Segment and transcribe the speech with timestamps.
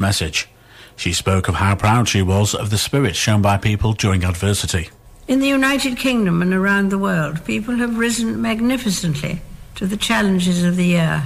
[0.00, 0.48] message.
[0.96, 4.90] She spoke of how proud she was of the spirit shown by people during adversity.
[5.28, 9.42] In the United Kingdom and around the world, people have risen magnificently
[9.76, 11.24] to the challenges of the year.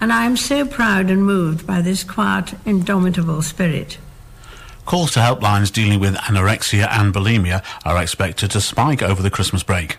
[0.00, 3.98] And I am so proud and moved by this quiet, indomitable spirit.
[4.84, 9.62] Calls to helplines dealing with anorexia and bulimia are expected to spike over the Christmas
[9.62, 9.96] break.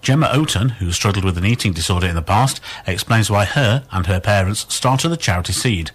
[0.00, 4.06] Gemma Oaten, who struggled with an eating disorder in the past, explains why her and
[4.06, 5.90] her parents started the charity Seed.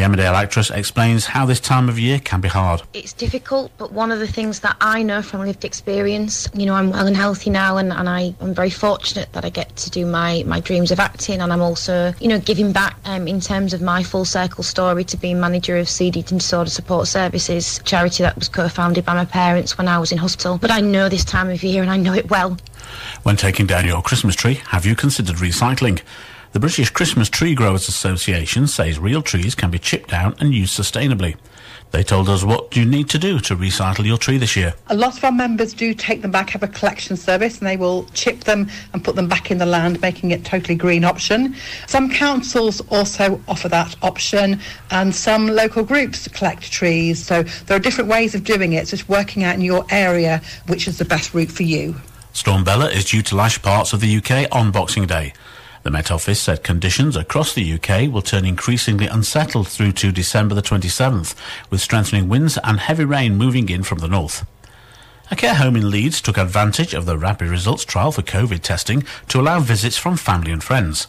[0.00, 2.80] The Emmerdale actress explains how this time of year can be hard.
[2.94, 6.72] It's difficult, but one of the things that I know from lived experience, you know,
[6.72, 9.90] I'm well and healthy now, and, and I, am very fortunate that I get to
[9.90, 13.42] do my, my dreams of acting, and I'm also, you know, giving back um, in
[13.42, 17.78] terms of my full circle story to being manager of Seed Eating Disorder Support Services,
[17.84, 20.56] charity that was co founded by my parents when I was in hospital.
[20.56, 22.56] But I know this time of year, and I know it well.
[23.24, 26.00] When taking down your Christmas tree, have you considered recycling?
[26.52, 30.76] The British Christmas Tree Growers Association says real trees can be chipped down and used
[30.76, 31.36] sustainably.
[31.92, 34.74] They told us what you need to do to recycle your tree this year.
[34.88, 37.76] A lot of our members do take them back, have a collection service, and they
[37.76, 41.54] will chip them and put them back in the land, making it totally green option.
[41.86, 44.58] Some councils also offer that option,
[44.90, 47.24] and some local groups collect trees.
[47.24, 48.92] So there are different ways of doing it.
[48.92, 51.94] It's working out in your area which is the best route for you.
[52.32, 55.32] Storm Bella is due to lash parts of the UK on Boxing Day.
[55.82, 60.54] The Met Office said conditions across the UK will turn increasingly unsettled through to December
[60.54, 61.34] the 27th,
[61.70, 64.46] with strengthening winds and heavy rain moving in from the north.
[65.30, 69.04] A care home in Leeds took advantage of the rapid results trial for COVID testing
[69.28, 71.06] to allow visits from family and friends.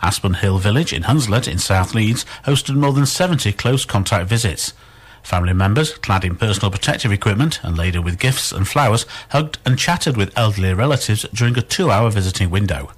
[0.00, 4.72] Aspen Hill Village in Hunslet in South Leeds hosted more than 70 close contact visits.
[5.22, 9.78] Family members, clad in personal protective equipment and laden with gifts and flowers, hugged and
[9.78, 12.90] chatted with elderly relatives during a two hour visiting window.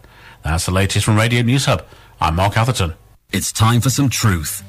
[0.47, 1.85] That's the latest from Radio News Hub.
[2.21, 2.95] I'm Mark Atherton.
[3.33, 4.63] It's time for some truth.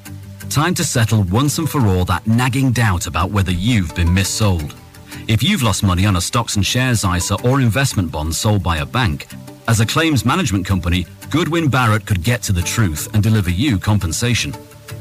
[0.50, 4.74] Time to settle once and for all that nagging doubt about whether you've been missold.
[5.28, 8.78] If you've lost money on a stocks and shares ISA or investment bond sold by
[8.78, 9.28] a bank,
[9.68, 13.78] as a claims management company, Goodwin Barrett could get to the truth and deliver you
[13.78, 14.56] compensation.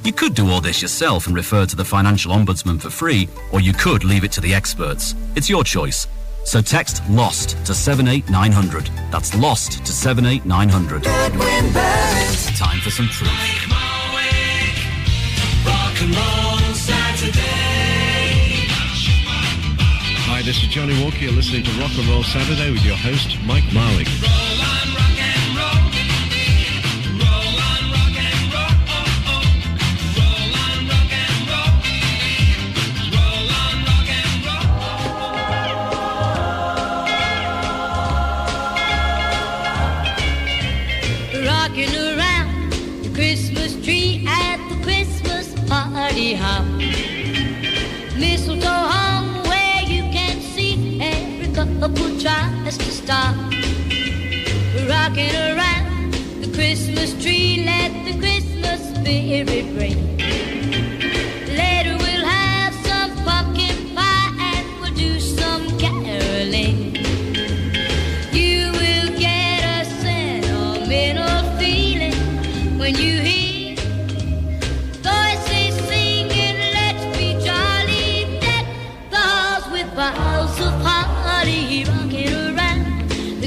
[0.04, 3.62] You could do all this yourself and refer to the Financial Ombudsman for free, or
[3.62, 5.14] you could leave it to the experts.
[5.36, 6.06] It's your choice.
[6.46, 8.88] So text LOST to 78900.
[9.10, 11.02] That's LOST to 78900.
[11.02, 13.32] Time for some truth.
[13.32, 14.78] Mike Marwick.
[15.66, 17.42] Rock and roll Saturday.
[20.28, 21.16] Hi, this is Johnnie Walker.
[21.16, 24.65] You're listening to Rock and Roll Saturday with your host, Mike Marwick.
[45.68, 46.64] Party hop.
[48.16, 53.34] Mistletoe hung where you can see every couple tries to stop.
[54.88, 60.25] Rocking around the Christmas tree, let the Christmas spirit ring.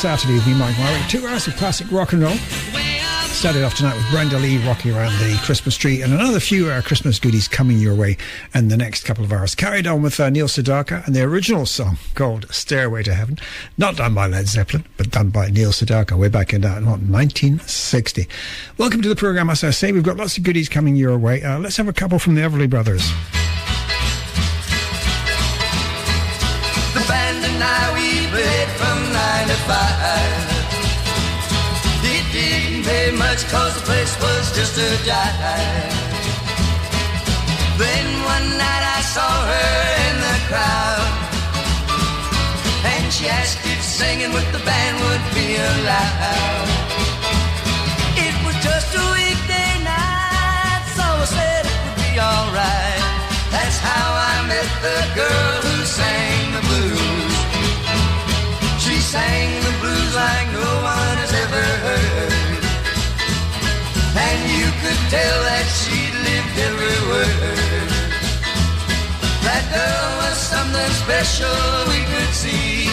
[0.00, 1.10] Saturday evening, Mike Marwick.
[1.10, 2.32] Two hours of classic rock and roll.
[2.32, 6.80] Started off tonight with Brenda Lee rocking around the Christmas tree and another few uh,
[6.80, 8.16] Christmas goodies coming your way
[8.54, 9.54] in the next couple of hours.
[9.54, 13.38] Carried on with uh, Neil Sedaka and the original song called Stairway to Heaven,
[13.76, 18.26] not done by Led Zeppelin, but done by Neil Sedaka way back in uh, 1960.
[18.78, 19.92] Welcome to the programme, as I say.
[19.92, 21.42] We've got lots of goodies coming your way.
[21.42, 23.06] Uh, let's have a couple from the Everly Brothers.
[26.94, 29.79] The band and I, we played from 9 to 5.
[33.20, 36.10] Much cause the place was just a dive.
[37.82, 39.72] Then one night I saw her
[40.06, 41.10] in the crowd.
[42.92, 46.68] And she asked if singing with the band would be allowed.
[48.26, 53.04] It was just a weekday night, so I said it would be alright.
[53.54, 56.29] That's how I met the girl who sang
[64.82, 67.90] could tell that she lived every word.
[69.46, 71.60] That girl was something special
[71.92, 72.88] we could see.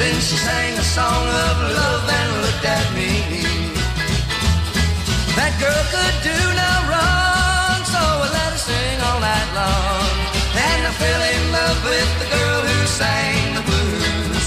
[0.00, 3.12] Then she sang a song of love and looked at me.
[5.38, 10.08] That girl could do no wrong, so I let her sing all night long.
[10.56, 14.46] And I fell in love with the girl who sang the blues.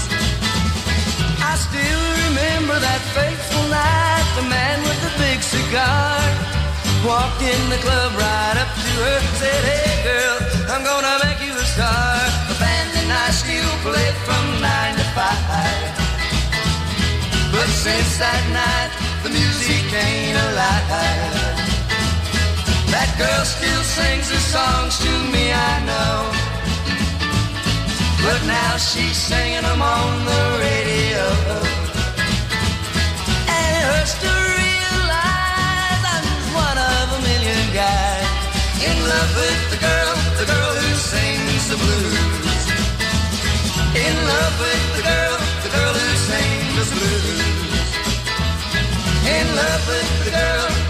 [1.40, 6.16] I still remember that fateful night, the man with the big cigar
[7.04, 10.36] walked in the club right up to her, said, Hey girl,
[10.72, 12.16] I'm gonna make you a star.
[12.48, 15.92] The band and I still play from nine to five.
[17.52, 18.90] But since that night,
[19.22, 21.62] the music ain't alive.
[22.94, 26.16] That girl still sings the songs to me, I know.
[28.24, 31.81] But now she's singing them on the radio.
[34.02, 38.26] Hurts to realize I'm just one of a million guys
[38.82, 42.62] in love with the girl, the girl who sings the blues.
[43.94, 47.46] In love with the girl, the girl who sings the blues.
[49.38, 50.81] In love with the girl,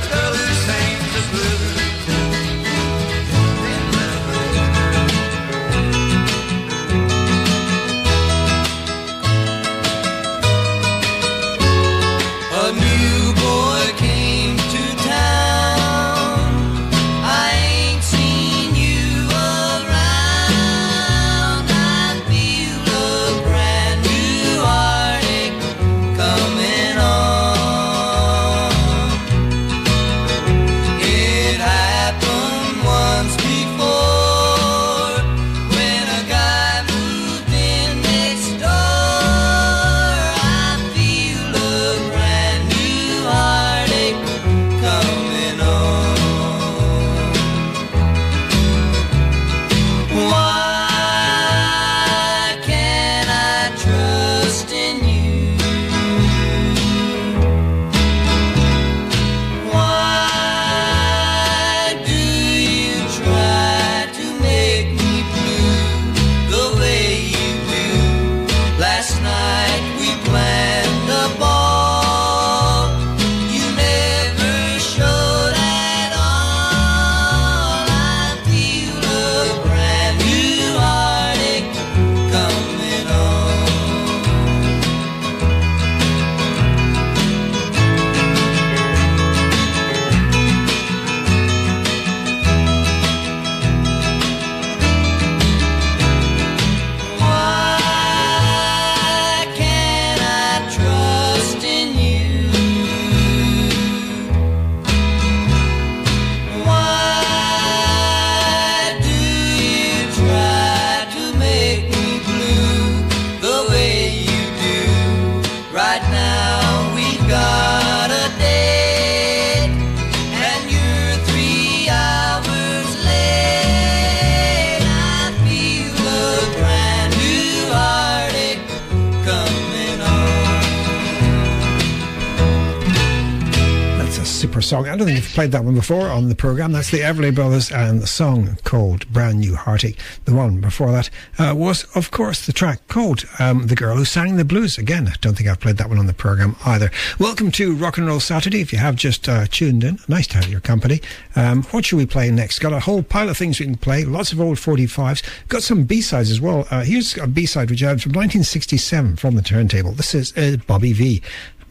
[135.32, 136.72] played that one before on the program.
[136.72, 139.98] That's the Everly Brothers and the song called Brand New Heartache.
[140.26, 141.08] The one before that
[141.38, 144.76] uh, was, of course, the track called um, The Girl Who Sang the Blues.
[144.76, 146.90] Again, I don't think I've played that one on the program either.
[147.18, 148.60] Welcome to Rock and Roll Saturday.
[148.60, 151.00] If you have just uh, tuned in, nice to have your company.
[151.34, 152.58] Um, what should we play next?
[152.58, 154.04] Got a whole pile of things we can play.
[154.04, 155.22] Lots of old 45s.
[155.48, 156.68] Got some B-sides as well.
[156.70, 159.92] Uh, here's a B-side which I had from 1967 from the turntable.
[159.92, 161.22] This is uh, Bobby V.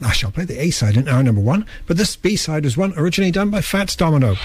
[0.03, 2.75] I shall play the A side in hour number one, but this B side was
[2.75, 4.35] one originally done by Fats Domino.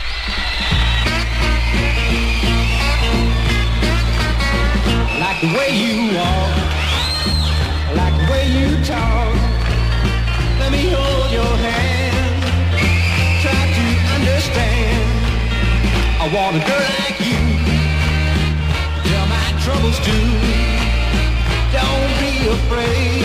[5.36, 6.56] like the way you walk,
[7.96, 9.34] like the way you talk.
[10.60, 12.42] Let me hold your hand,
[13.42, 13.86] try to
[14.16, 15.04] understand.
[16.20, 17.40] I want a girl like you,
[19.08, 20.28] tell my troubles too.
[21.72, 23.15] Don't be afraid.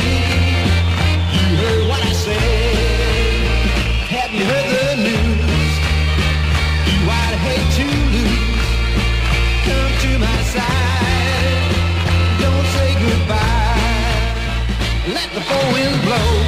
[15.33, 16.11] The four winds blow.
[16.11, 16.40] Blow,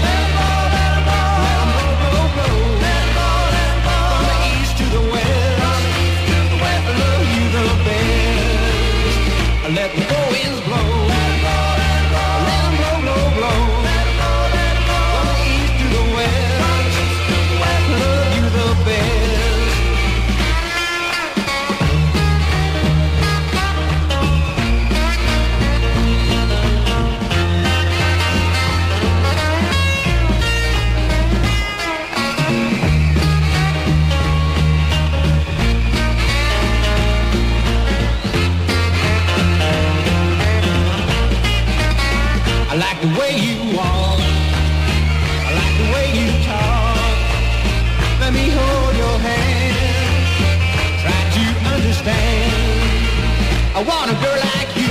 [53.83, 54.87] I want a girl like you.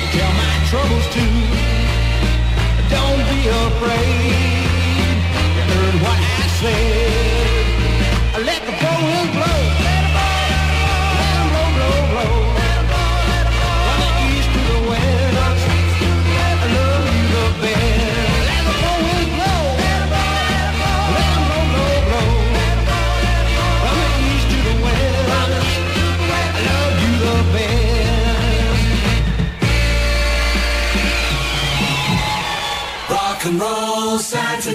[0.00, 1.22] To tell my troubles to.
[2.90, 4.34] Don't be afraid.
[5.54, 6.97] You heard what I said.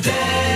[0.04, 0.53] today.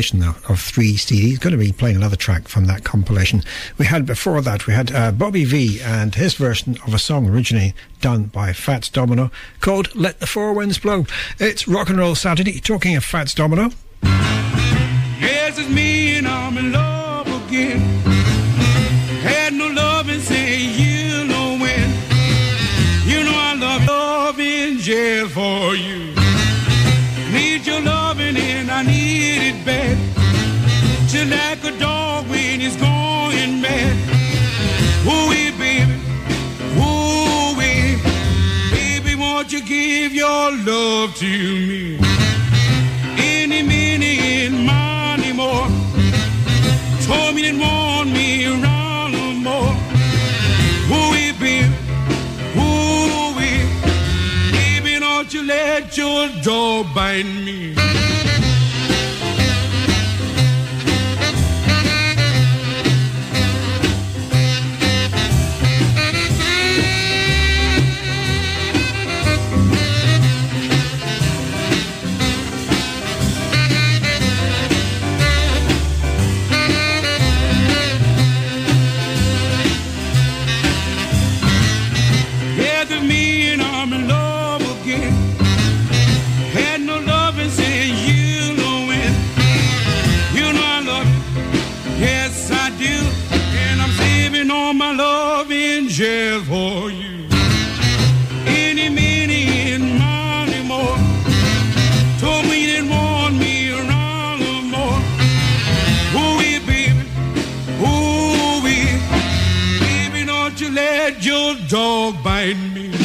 [0.00, 1.38] compilation of three CDs.
[1.40, 3.42] Going to be playing another track from that compilation.
[3.76, 7.28] We had before that we had uh, Bobby V and his version of a song
[7.28, 11.04] originally done by Fats Domino called "Let the Four Winds Blow."
[11.38, 12.60] It's rock and roll Saturday.
[12.60, 13.72] Talking of Fats Domino,
[111.70, 112.99] dog bite me.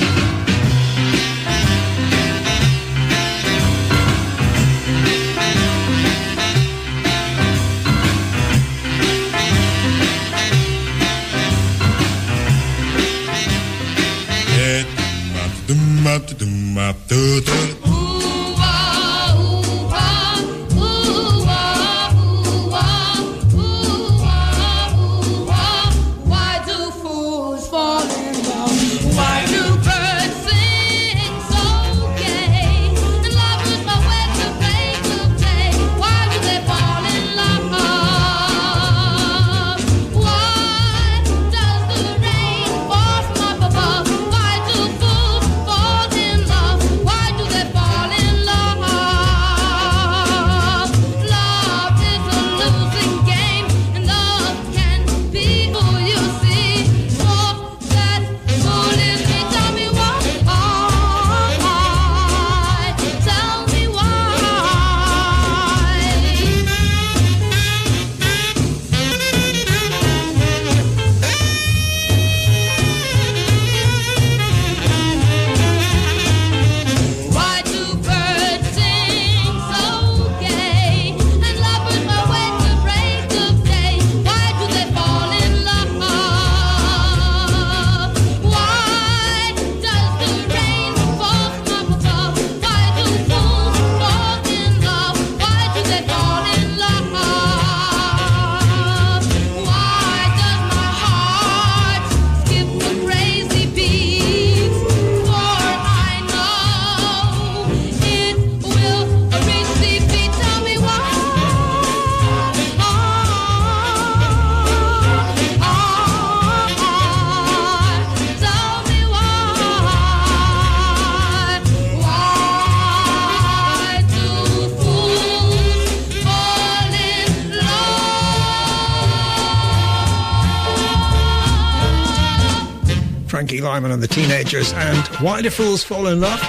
[133.75, 136.39] Lymon and the Teenagers and Why Do Fools Fall in Love?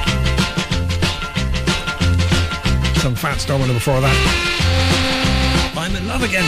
[2.99, 5.75] Some Fats Domino before that.
[5.77, 6.45] I'm in love again.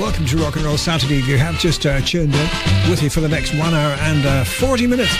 [0.00, 1.16] Welcome to Rock and Roll Saturday.
[1.16, 2.48] You have just uh, tuned in
[2.88, 5.16] with you for the next one hour and uh, 40 minutes.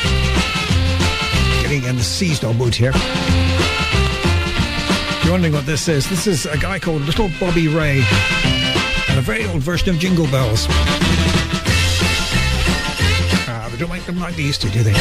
[1.62, 2.92] Getting in the seized on boot here.
[2.94, 3.04] If
[5.24, 8.04] you're wondering what this is, this is a guy called Little Bobby Ray
[9.08, 10.68] and a very old version of Jingle Bells.
[13.80, 14.92] Don't make them like they used to, do they?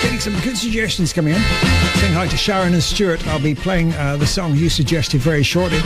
[0.00, 1.40] Getting some good suggestions coming in.
[1.96, 3.26] Saying hi to Sharon and Stuart.
[3.26, 5.78] I'll be playing uh, the song you suggested very shortly.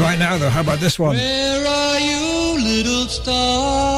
[0.00, 1.16] Right now, though, how about this one?
[1.16, 3.97] Where are you, little star?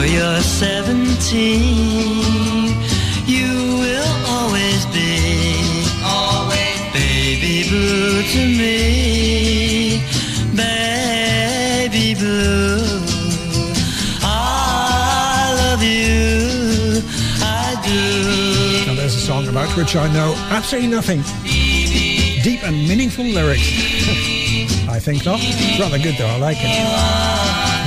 [0.00, 1.60] Though you're 17,
[3.26, 10.00] you will always be, always baby blue to me,
[10.56, 12.80] baby blue.
[14.22, 17.02] I love you,
[17.42, 18.86] I do.
[18.86, 21.22] Now there's a song about which I know absolutely nothing.
[22.42, 24.36] Deep and meaningful lyrics.
[25.00, 25.40] Think not.
[25.42, 26.68] It's rather good though, I like it.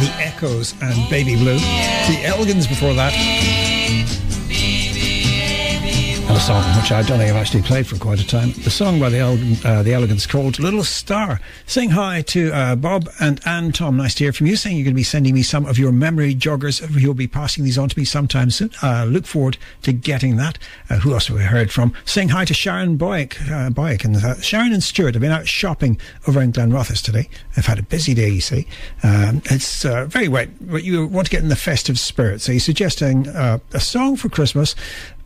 [0.02, 1.60] The Echoes and Baby Blue.
[1.60, 3.73] The Elgins before that.
[6.44, 8.52] Song which I don't think I've actually played for quite a time.
[8.52, 11.40] The song by the, Elgin, uh, the Elegants called Little Star.
[11.66, 13.96] Saying hi to uh, Bob and Anne Tom.
[13.96, 14.58] Nice to hear from you.
[14.58, 16.86] Saying you're going to be sending me some of your memory joggers.
[17.00, 18.72] You'll be passing these on to me sometime soon.
[18.82, 20.60] Uh, look forward to getting that.
[20.90, 21.94] Uh, who else have we heard from?
[22.04, 23.40] Saying hi to Sharon Boyk.
[23.50, 27.30] Uh, Boyk and uh, Sharon and Stuart have been out shopping over in Glenrothes today.
[27.56, 28.68] They've had a busy day, you see.
[29.02, 32.42] Um, it's very wet, but you want to get in the festive spirit.
[32.42, 34.76] So you're suggesting a song for Christmas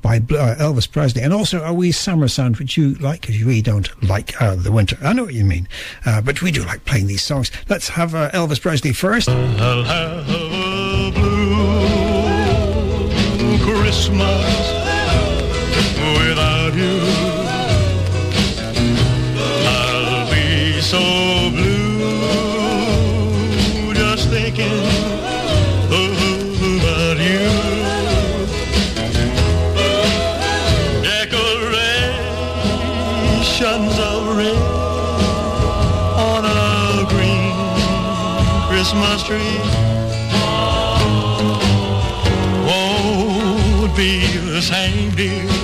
[0.01, 3.45] by uh, Elvis Presley, and also a wee summer sound, which you like because you
[3.47, 4.97] really don't like uh, the winter.
[5.01, 5.67] I know what you mean,
[6.05, 7.51] uh, but we do like playing these songs.
[7.69, 9.29] Let's have uh, Elvis Presley first.
[9.29, 11.57] I'll have a blue
[13.59, 14.71] Christmas
[16.19, 17.06] without you.
[39.27, 39.59] Tree
[42.65, 45.56] won't be the same, dear,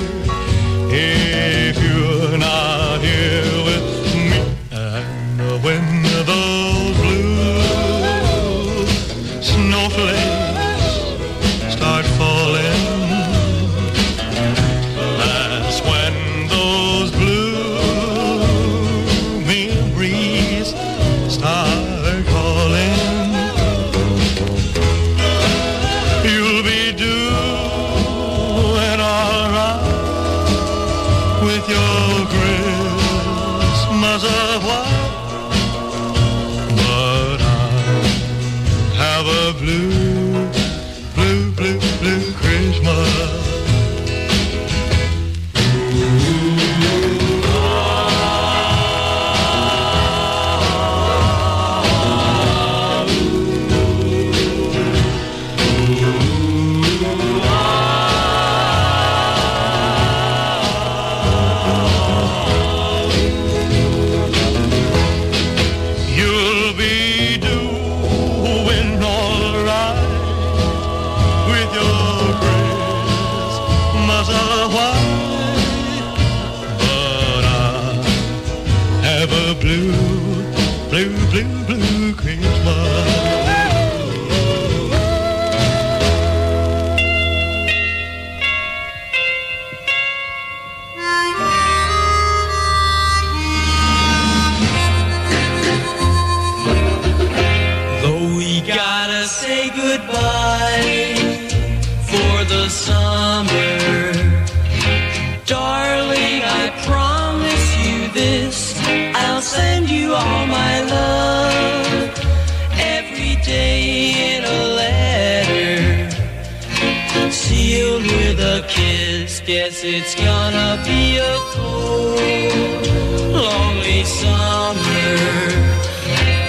[117.93, 119.41] sealed with a kiss.
[119.41, 122.87] Guess it's gonna be a cold,
[123.31, 125.17] lonely summer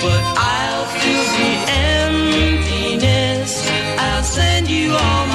[0.00, 1.52] but I'll fill the
[1.92, 3.52] emptiness.
[3.98, 5.33] I'll send you all my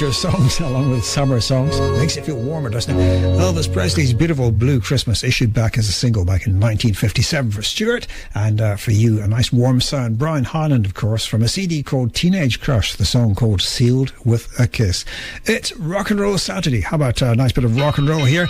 [0.00, 1.78] winter songs along with summer songs.
[1.98, 3.22] Makes it feel warmer, doesn't it?
[3.38, 8.06] Elvis Presley's beautiful Blue Christmas, issued back as a single back in 1957 for Stuart,
[8.34, 10.18] and uh, for you, a nice warm sound.
[10.18, 14.48] Brian Hyland, of course, from a CD called Teenage Crush, the song called Sealed with
[14.58, 15.04] a Kiss.
[15.44, 16.80] It's Rock and Roll Saturday.
[16.80, 18.48] How about a nice bit of rock and roll here?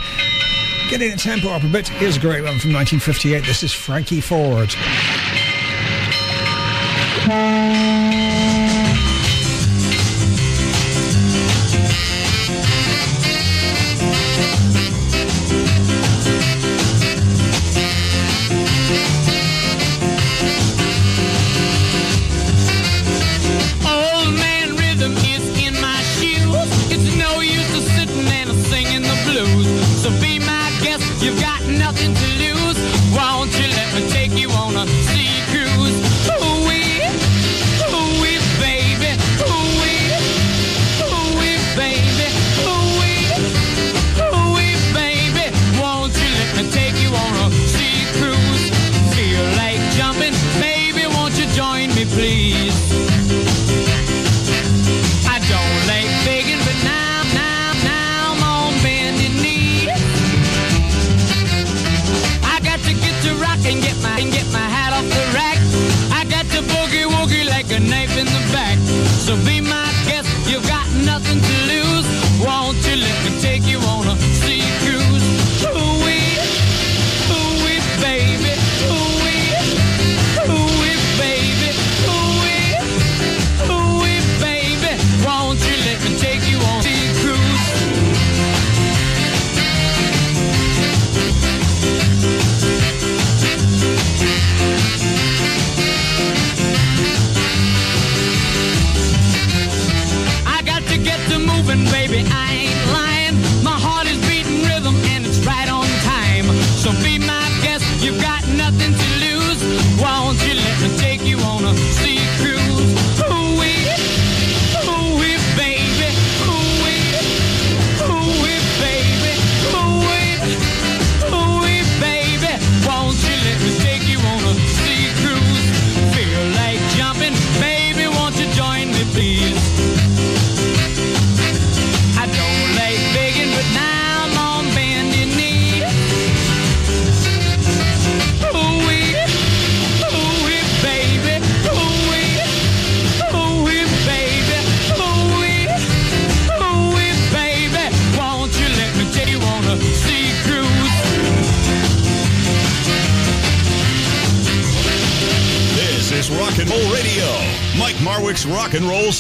[0.89, 1.89] Getting the tempo up a bit.
[1.89, 3.45] Here's a great one from 1958.
[3.45, 4.71] This is Frankie Ford.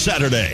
[0.00, 0.49] Saturday.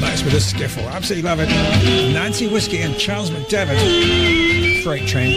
[0.00, 0.90] Nice bit of skiffle.
[0.90, 1.48] Absolutely love it.
[2.12, 4.82] Nancy Whiskey and Charles McDevitt.
[4.84, 5.32] Freight Train.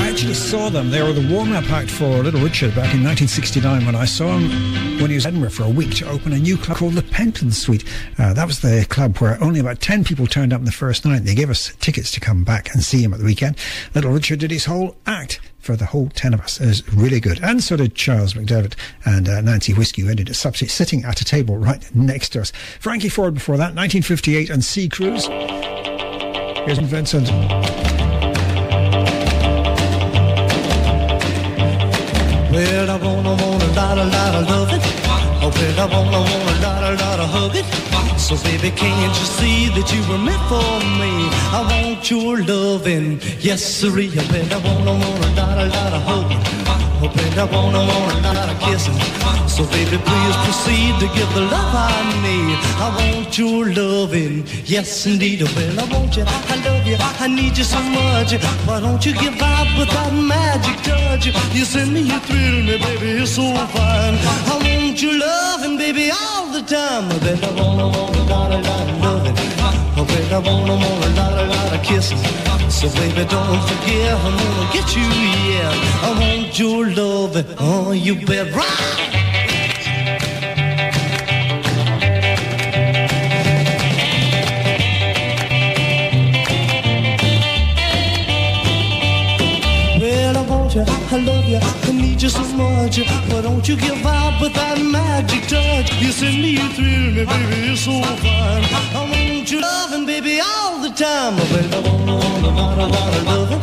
[0.00, 0.90] I actually saw them.
[0.90, 5.00] They were the warm-up act for Little Richard back in 1969 when I saw him
[5.00, 7.02] when he was in Edinburgh for a week to open a new club called the
[7.02, 7.84] Pentland Suite.
[8.18, 11.04] Uh, that was the club where only about 10 people turned up in the first
[11.04, 11.24] night.
[11.24, 13.56] They gave us tickets to come back and see him at the weekend.
[13.94, 16.60] Little Richard did his whole act for the whole 10 of us.
[16.60, 17.40] Was really good.
[17.42, 21.20] And so did Charles McDevitt and uh, Nancy Whiskey, who ended up substitute sitting at
[21.20, 22.52] a table right next to us.
[22.80, 25.26] Frankie Ford before that, 1958, and Sea Cruise.
[26.66, 27.28] Here's Vincent.
[32.52, 34.82] Well, I wanna, wanna, a love it.
[35.44, 37.81] Oh, well, I wanna, wanna, a hug it.
[38.22, 40.62] So, baby, can't you see that you were meant for
[41.00, 41.28] me?
[41.50, 44.12] I want your loving, yes, sirree.
[44.14, 47.38] Oh, well, I wanna, wanna, lot, a lot of it.
[47.38, 48.98] Oh, well, I wanna, wanna, of kissing.
[49.48, 52.56] So, baby, please proceed to give the love I need.
[52.78, 55.42] I want your loving, yes, indeed.
[55.42, 58.32] Oh, well, I want you, I love you, I need you so much.
[58.66, 61.26] Why don't you give out with that magic touch?
[61.54, 63.42] You send me, you thrill me, baby, you're so
[63.74, 64.16] fine.
[64.52, 67.10] I want your loving, baby, all the time.
[67.10, 69.61] Oh, baby, I wanna, wanna, lot, a lot of loving.
[69.96, 72.18] Oh, baby, I wanna, wanna, lot, a lot of kissing.
[72.70, 75.06] So, baby, don't forget, I'm gonna get you,
[75.50, 76.06] yeah.
[76.06, 79.12] I want your loving, oh, you bet right.
[90.00, 90.74] Well, I want
[91.20, 92.98] love you, I need you so much.
[93.28, 95.92] But don't you give up with that magic touch.
[96.00, 99.31] You send me, you thrill me, baby, you're so fine.
[99.42, 101.34] I want you loving, baby, all the time.
[101.36, 103.60] Oh, baby, I wanna, want a lot, a lot of loving.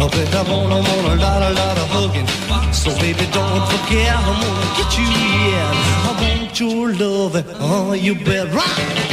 [0.00, 2.26] Oh, baby, I wanna, want a lot, a lot of hugging.
[2.72, 5.04] So, baby, don't forget, I'm gonna get you,
[5.44, 6.08] yeah.
[6.08, 9.10] I want your loving, oh, you bet right.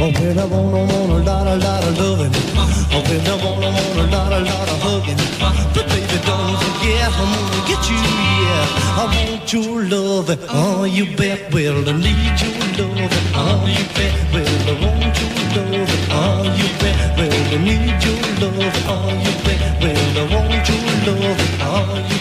[0.00, 2.32] Oh, well, I wanna, want a lot, a lot of loving.
[2.90, 4.87] Oh, well, I wanna, want a lot, a lot of
[6.88, 9.00] don't I'm gonna get you, yeah.
[9.00, 10.38] I want your loving.
[10.48, 13.10] Oh, you bet, well, I need your loving.
[13.34, 15.86] Oh, you bet, well, I want your loving.
[16.10, 18.72] Oh, you bet, well, I need your loving.
[18.88, 21.38] Oh, you bet, well, I want your loving.
[21.60, 22.17] Oh, you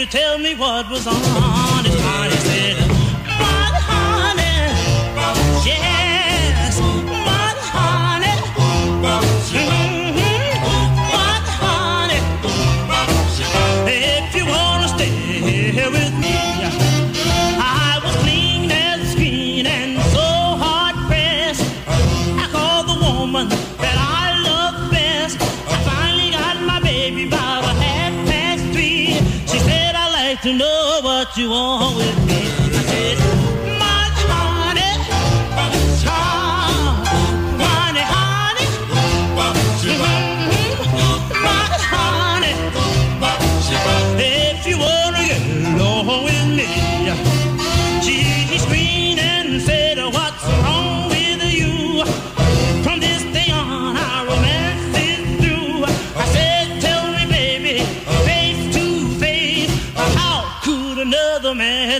[0.00, 2.32] to tell me what was on his mind.
[2.32, 2.79] He said,
[31.36, 32.39] you want with me.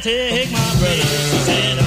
[0.00, 1.79] Take my place?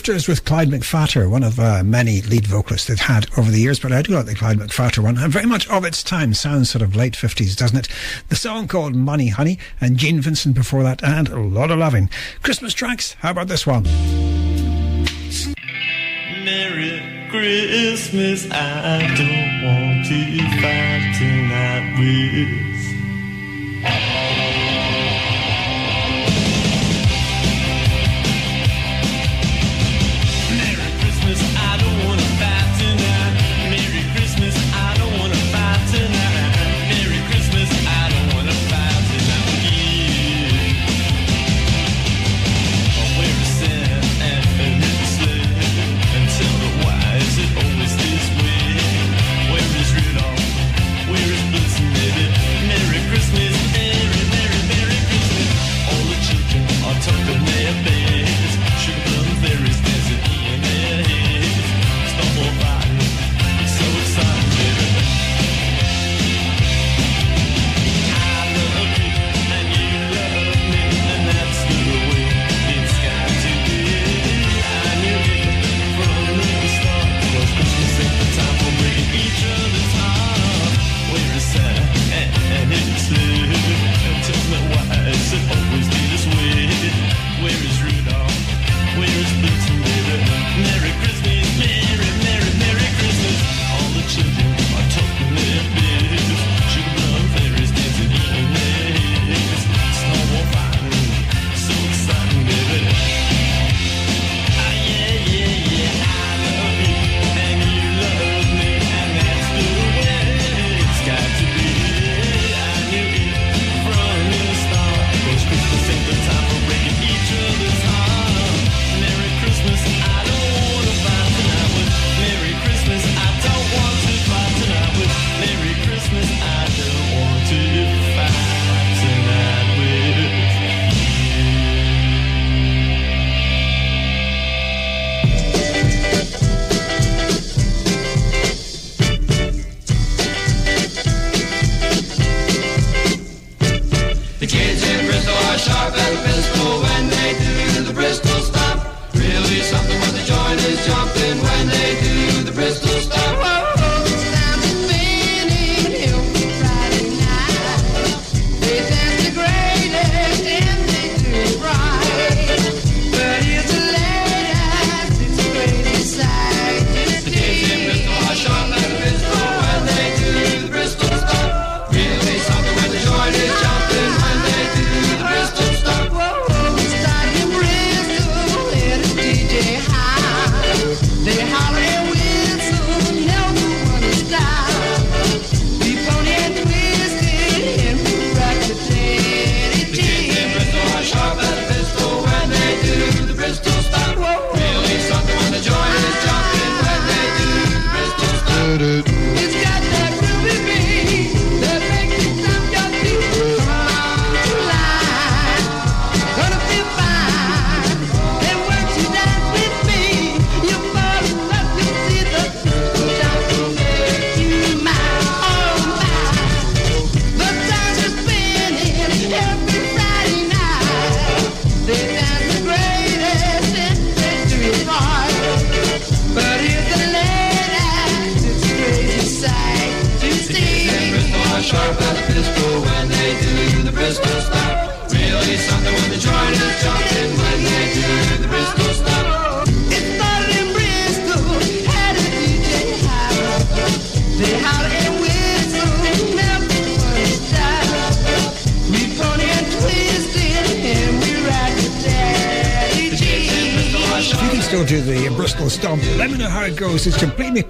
[0.00, 3.78] Drifters with Clyde McPhatter, one of uh, many lead vocalists they've had over the years,
[3.78, 5.18] but I do like the Clyde McPhatter one.
[5.18, 7.88] And very much of its time sounds sort of late 50s, doesn't it?
[8.30, 12.08] The song called Money Honey, and Gene Vincent before that, and a lot of loving.
[12.42, 13.82] Christmas tracks, how about this one?
[16.44, 22.79] Merry Christmas, I don't want to fight tonight with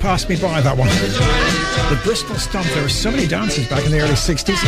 [0.01, 0.88] passed me by that one.
[0.88, 2.66] The Bristol Stomp.
[2.68, 4.61] There were so many dances back in the early 60s.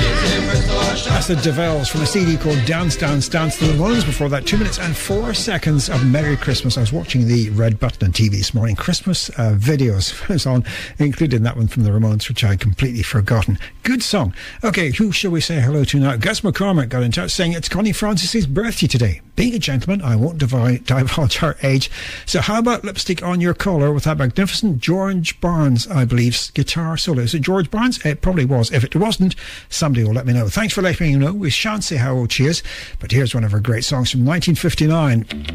[1.09, 3.57] That's the Dovells from a CD called Dance, Dance, Dance.
[3.57, 4.47] The Ramones before that.
[4.47, 6.77] Two minutes and four seconds of Merry Christmas.
[6.77, 8.77] I was watching the Red Button on TV this morning.
[8.77, 10.65] Christmas uh, videos was on,
[10.99, 13.59] including that one from the Ramones, which I had completely forgotten.
[13.83, 14.33] Good song.
[14.63, 16.15] Okay, who shall we say hello to now?
[16.15, 19.21] Gus McCormick got in touch saying it's Connie Francis's birthday today.
[19.35, 20.39] Being a gentleman, I won't
[20.87, 21.91] divulge her age.
[22.25, 26.97] So how about lipstick on your collar with that magnificent George Barnes, I believe, guitar
[26.97, 27.23] solo.
[27.23, 27.99] Is it George Barnes?
[28.07, 28.71] It probably was.
[28.71, 29.35] If it wasn't,
[29.69, 30.49] somebody will let me know.
[30.49, 31.33] Thanks for letting me know.
[31.33, 32.63] We shan't say how old she is,
[33.01, 35.52] but here's one of her great songs from 1959.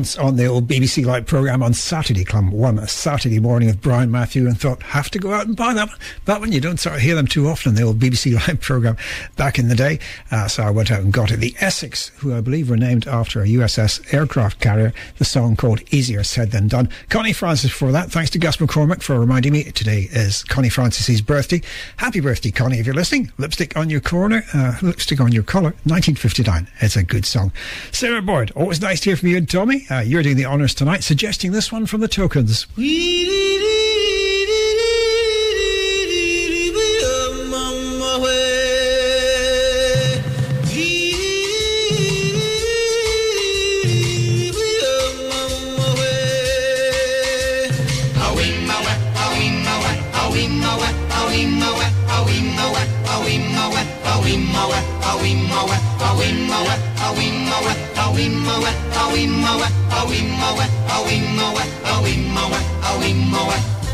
[0.00, 3.82] Once on the old BBC Light programme on Saturday, Club One, a Saturday morning with
[3.82, 5.98] Brian Matthew, and thought, have to go out and buy that one.
[6.24, 8.60] That one, you don't sort of hear them too often in the old BBC Light
[8.60, 8.96] programme
[9.36, 9.98] back in the day.
[10.30, 11.38] Uh, so I went out and got it.
[11.38, 15.82] The Essex, who I believe were named after a USS aircraft carrier, the song called
[15.92, 16.88] Easier Said Than Done.
[17.08, 18.10] Connie Francis for that.
[18.10, 21.62] Thanks to Gus McCormick for reminding me today is Connie Francis's birthday.
[21.96, 23.32] Happy birthday, Connie, if you're listening.
[23.38, 26.68] Lipstick on your corner, uh, lipstick on your collar, 1959.
[26.80, 27.52] It's a good song.
[27.92, 29.86] Sarah Boyd, always nice to hear from you and Tommy.
[29.90, 32.66] Uh, you're doing the honours tonight, suggesting this one from the Tokens.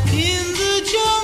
[0.09, 1.16] In the jungle,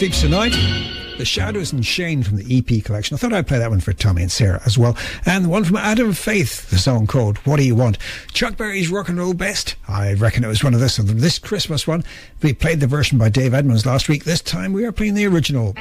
[0.00, 0.54] Sleeps Tonight.
[1.18, 3.14] The Shadows and Shane from the EP collection.
[3.14, 4.96] I thought I'd play that one for Tommy and Sarah as well.
[5.26, 7.98] And the one from Adam Faith, the song called What Do You Want?
[8.32, 9.76] Chuck Berry's Rock and Roll Best.
[9.86, 12.02] I reckon it was one of this, this Christmas one.
[12.40, 14.24] We played the version by Dave Edmunds last week.
[14.24, 15.74] This time we are playing the original.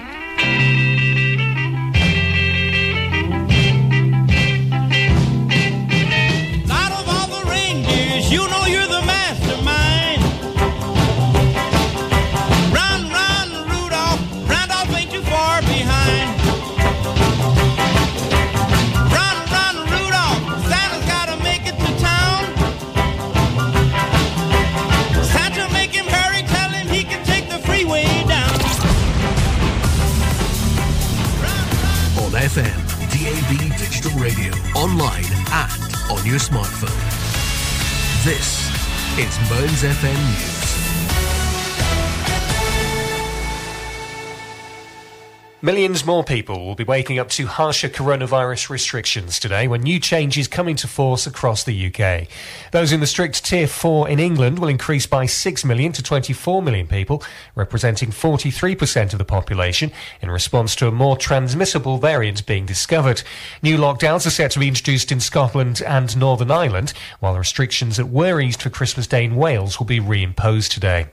[45.70, 50.48] Millions more people will be waking up to harsher coronavirus restrictions today when new changes
[50.48, 52.28] come into force across the UK.
[52.72, 56.64] Those in the strict Tier 4 in England will increase by 6 million to 24
[56.64, 57.22] million people,
[57.54, 59.92] representing 43% of the population,
[60.24, 63.22] in response to a more transmissible variant being discovered.
[63.62, 67.98] New lockdowns are set to be introduced in Scotland and Northern Ireland, while the restrictions
[67.98, 71.10] that were eased for Christmas Day in Wales will be reimposed today.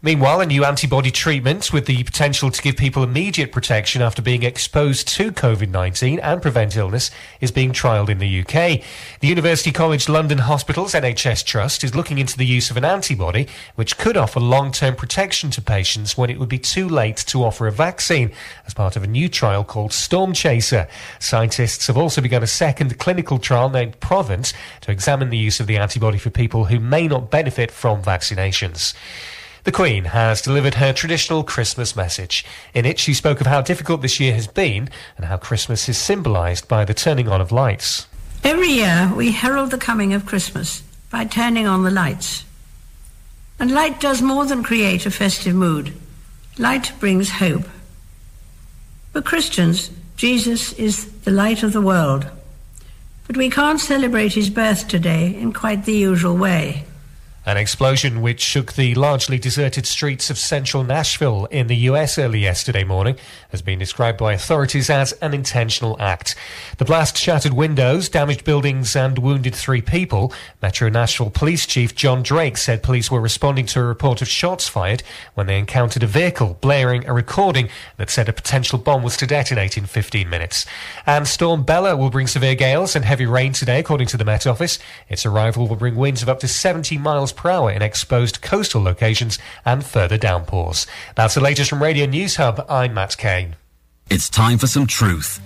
[0.00, 4.44] Meanwhile, a new antibody treatment with the potential to give people immediate protection after being
[4.44, 7.10] exposed to COVID 19 and prevent illness
[7.40, 8.82] is being trialled in the UK.
[9.18, 13.48] The University College London Hospitals NHS Trust is looking into the use of an antibody
[13.74, 17.42] which could offer long term protection to patients when it would be too late to
[17.42, 18.30] offer a vaccine
[18.66, 20.86] as part of a new trial called Storm Chaser.
[21.18, 25.66] Scientists have also begun a second clinical trial named Provent to examine the use of
[25.66, 28.94] the antibody for people who may not benefit from vaccinations.
[29.70, 32.44] The Queen has delivered her traditional Christmas message.
[32.74, 35.96] In it, she spoke of how difficult this year has been and how Christmas is
[35.96, 38.08] symbolised by the turning on of lights.
[38.42, 42.44] Every year we herald the coming of Christmas by turning on the lights.
[43.60, 45.94] And light does more than create a festive mood.
[46.58, 47.68] Light brings hope.
[49.12, 52.26] For Christians, Jesus is the light of the world.
[53.28, 56.86] But we can't celebrate his birth today in quite the usual way.
[57.50, 62.38] An explosion which shook the largely deserted streets of central Nashville in the US early
[62.38, 63.16] yesterday morning
[63.48, 66.36] has been described by authorities as an intentional act.
[66.78, 70.32] The blast shattered windows, damaged buildings, and wounded three people.
[70.62, 74.68] Metro Nashville Police Chief John Drake said police were responding to a report of shots
[74.68, 75.02] fired
[75.34, 79.26] when they encountered a vehicle blaring a recording that said a potential bomb was to
[79.26, 80.66] detonate in 15 minutes.
[81.04, 84.46] And Storm Bella will bring severe gales and heavy rain today, according to the Met
[84.46, 84.78] Office.
[85.08, 88.82] Its arrival will bring winds of up to 70 miles per hour in exposed coastal
[88.82, 90.86] locations and further downpours.
[91.16, 92.66] That's the latest from Radio News Hub.
[92.68, 93.56] I'm Matt Kane.
[94.10, 95.40] It's time for some truth.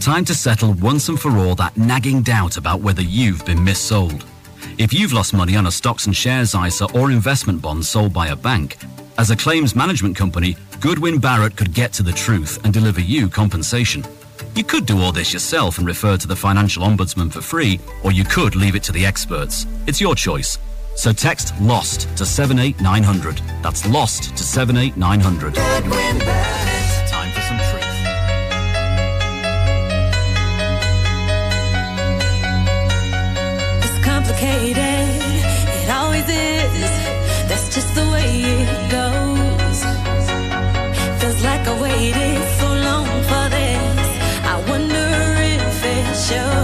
[0.00, 4.24] Time to settle once and for all that nagging doubt about whether you've been missold.
[4.78, 8.28] If you've lost money on a stocks and shares ISA or investment bond sold by
[8.28, 8.78] a bank,
[9.18, 13.28] as a claims management company, Goodwin Barrett could get to the truth and deliver you
[13.28, 14.02] compensation.
[14.54, 18.12] You could do all this yourself and refer to the Financial Ombudsman for free, or
[18.12, 19.66] you could leave it to the experts.
[19.86, 20.58] It's your choice.
[20.96, 23.42] So text LOST to 78900.
[23.62, 25.54] That's LOST to 78900.
[33.82, 34.78] It's complicated.
[34.78, 36.90] It always is.
[37.48, 39.78] That's just the way it goes.
[41.20, 44.08] Feels like I waited so long for this.
[44.46, 45.08] I wonder
[45.58, 46.63] if it shows.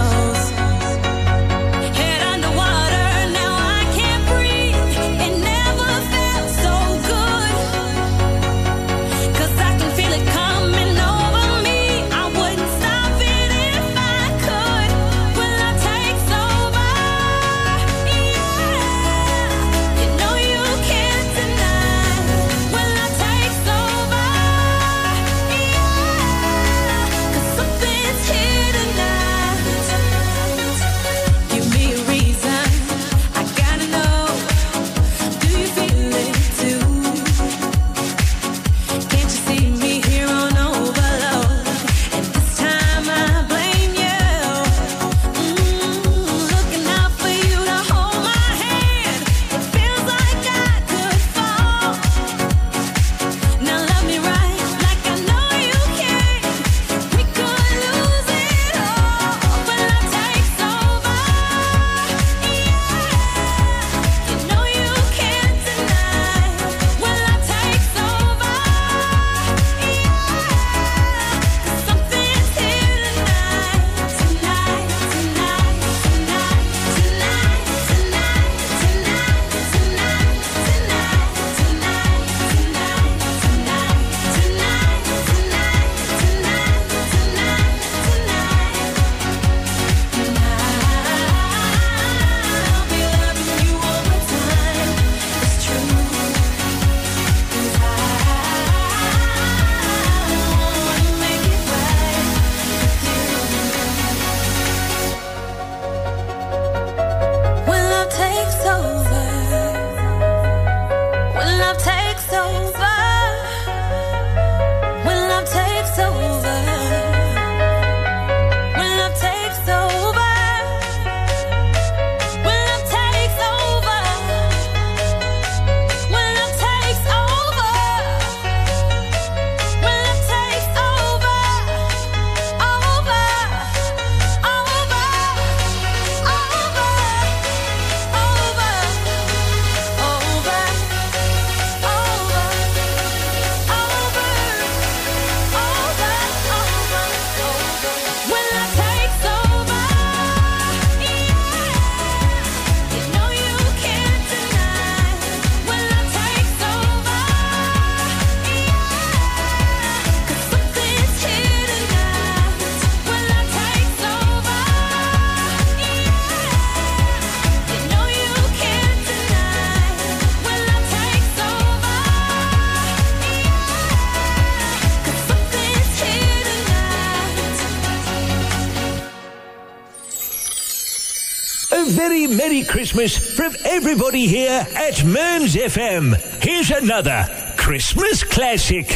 [182.81, 186.15] Christmas from everybody here at Mearns FM.
[186.43, 188.87] Here's another Christmas classic.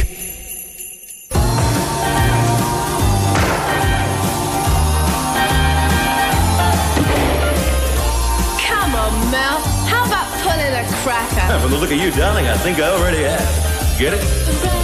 [8.58, 9.60] Come on, Mel.
[9.86, 11.60] How about pulling a cracker?
[11.60, 14.00] From the look of you, darling, I think I already have.
[14.00, 14.75] Get it?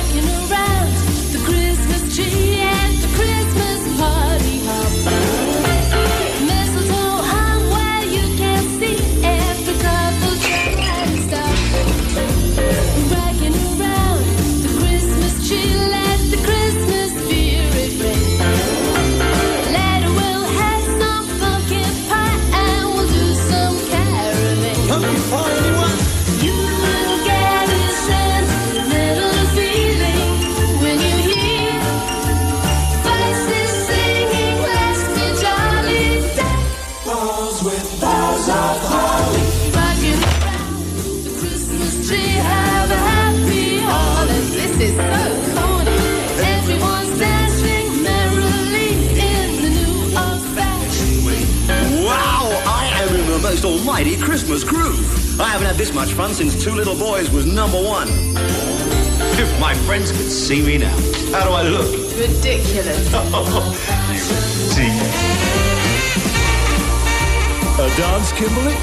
[54.52, 55.40] Christmas groove.
[55.40, 58.06] I haven't had this much fun since Two Little Boys was number one.
[59.40, 60.94] If my friends could see me now,
[61.32, 61.90] how do I look?
[62.18, 63.10] Ridiculous.
[63.10, 64.18] you
[64.74, 64.92] See.
[67.80, 68.76] A dance, Kimberly?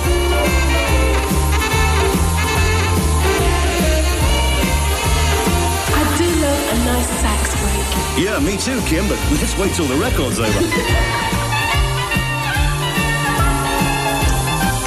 [5.94, 8.26] I do love a nice sax break.
[8.26, 11.36] Yeah, me too, Kim, but let's wait till the record's over.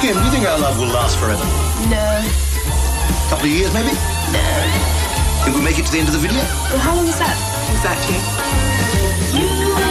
[0.03, 1.45] Kim, do you think our love will last forever?
[1.87, 1.95] No.
[1.95, 3.95] A couple of years, maybe?
[4.35, 4.43] No.
[5.47, 6.43] Think we'll make it to the end of the video?
[6.43, 7.39] Well, how long is that
[7.71, 8.19] exactly?
[9.31, 9.82] You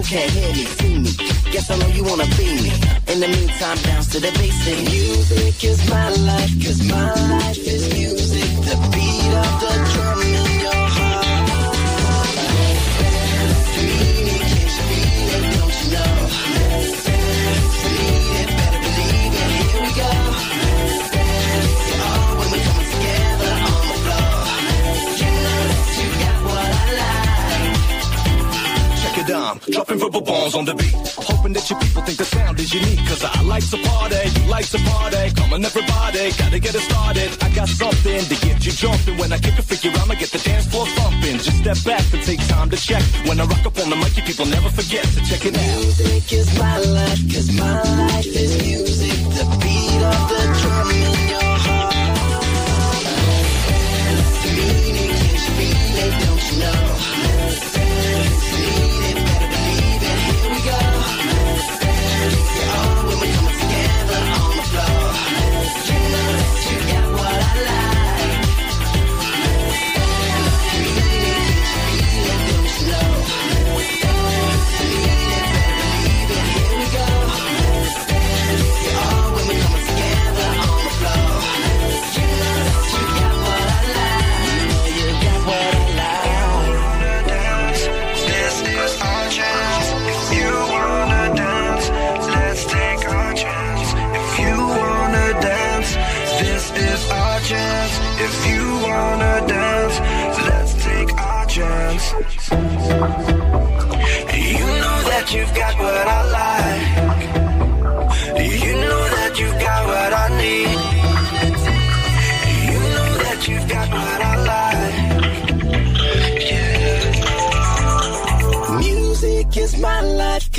[0.00, 1.52] people can't hear me, see me.
[1.52, 2.72] Guess I know you wanna be me.
[3.08, 4.78] In the meantime, bounce to the basic.
[4.90, 7.39] Music is my life, cause my life
[36.36, 37.30] gotta get it started.
[37.42, 39.16] I got something to get you jumping.
[39.18, 41.38] When I kick a figure, I'ma get the dance floor thumping.
[41.38, 43.02] Just step back and take time to check.
[43.26, 45.76] When I rock up on the mic, people never forget to check it out.
[45.80, 47.20] Music is my life,
[47.58, 48.09] my life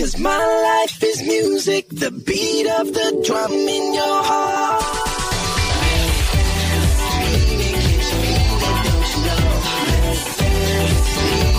[0.02, 4.82] Cause my life is music, the beat of the drum in your heart.
[6.90, 7.36] It's me,
[8.00, 8.34] it's me,
[8.82, 9.62] don't you know?
[10.90, 11.51] It's me.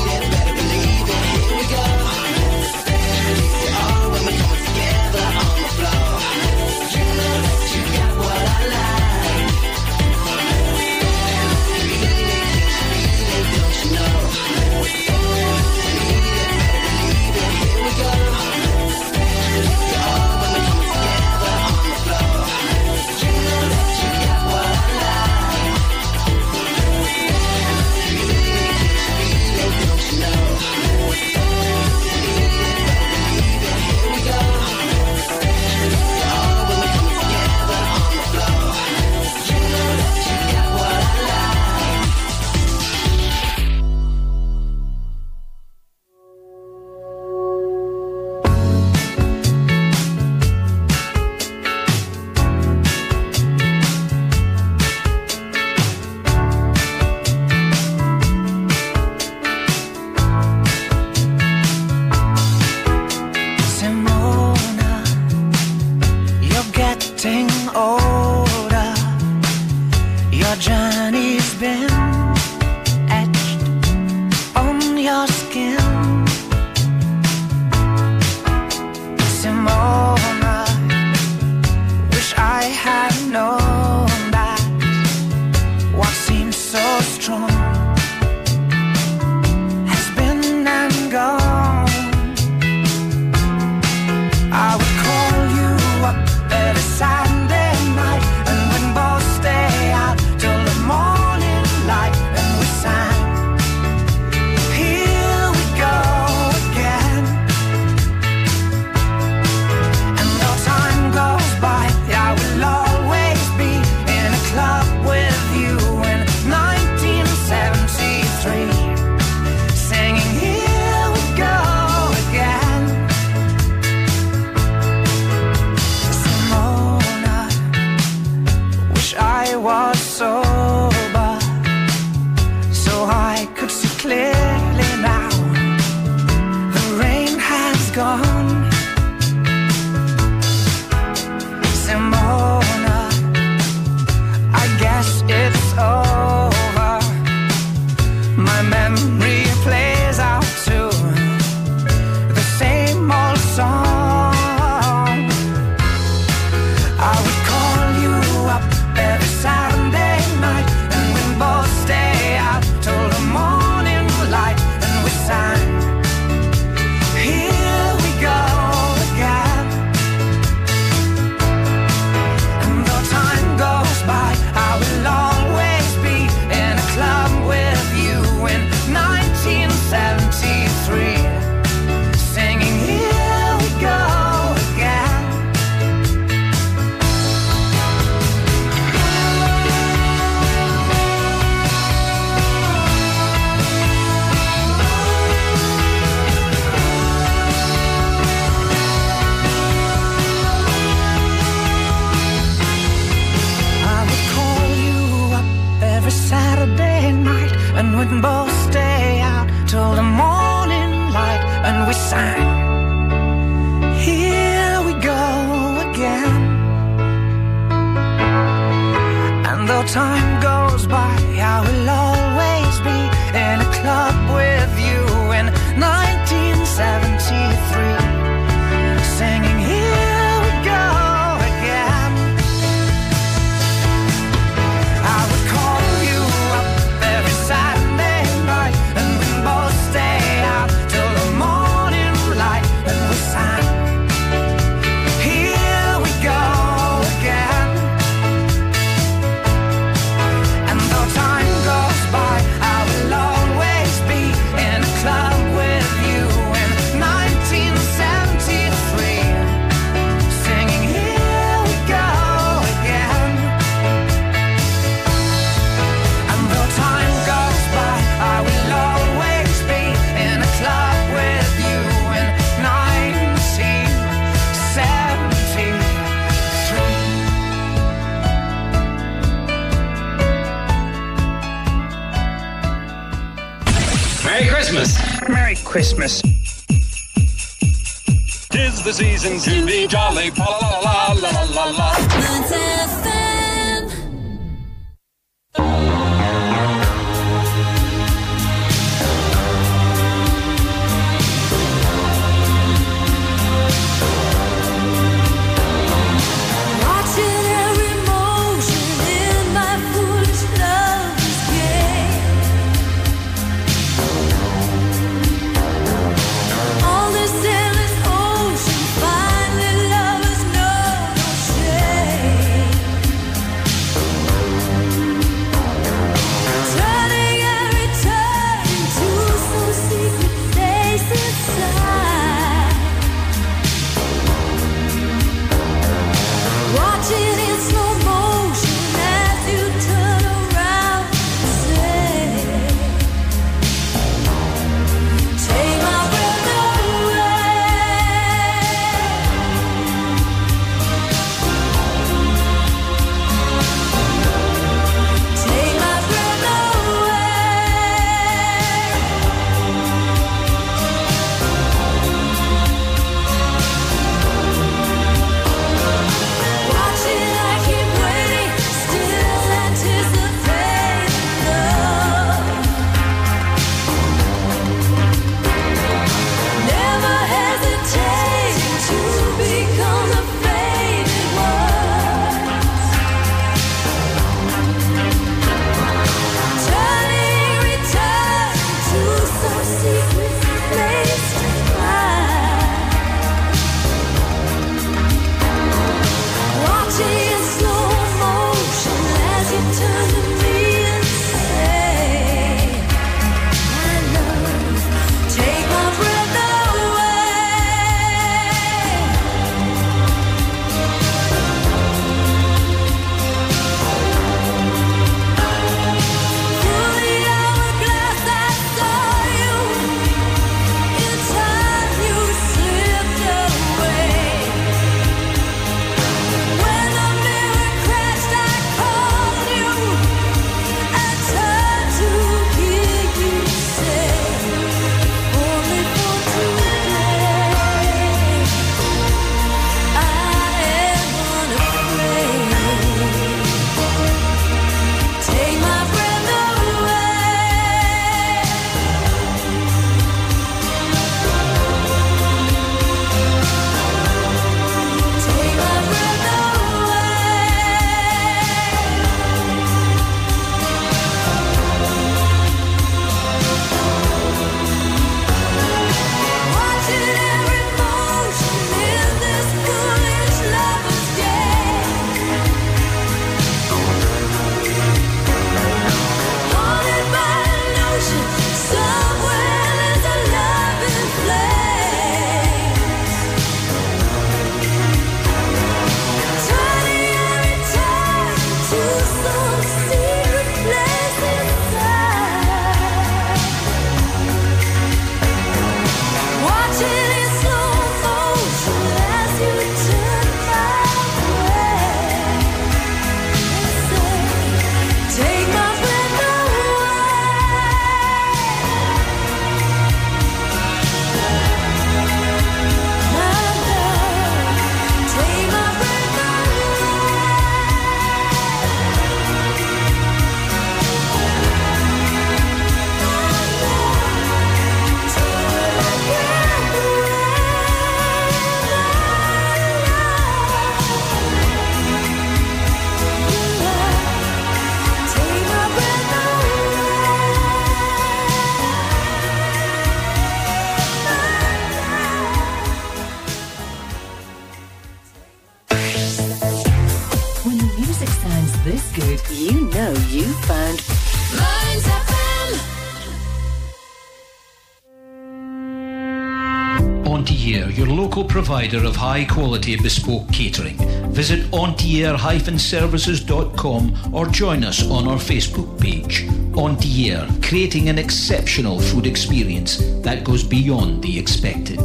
[558.44, 560.76] provider of high quality bespoke catering.
[561.12, 566.24] Visit ontier-services.com or join us on our Facebook page.
[566.64, 571.78] Ontier, creating an exceptional food experience that goes beyond the expected.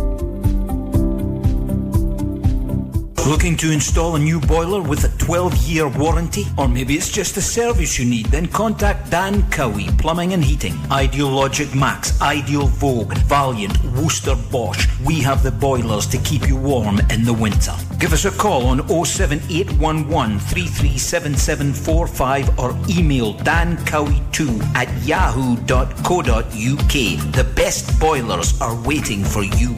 [3.28, 6.46] Looking to install a new boiler with a 12 year warranty?
[6.58, 8.28] Or maybe it's just a service you need?
[8.28, 14.88] Then contact Dan Cowie, Plumbing and Heating, Ideal Logic Max, Ideal Vogue, Vaillant, Worcester Bosch.
[15.04, 17.74] We have the boilers to keep you warm in the winter.
[18.00, 25.68] Give us a call on 07811 337745 or email dancowie2 at yahoo.co.uk.
[27.34, 29.76] The best boilers are waiting for you.